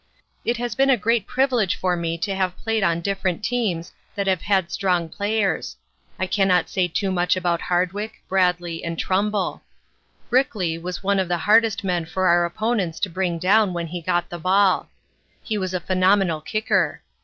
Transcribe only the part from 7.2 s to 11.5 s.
about Hardwick, Bradlee, and Trumbull. Brickley was one of the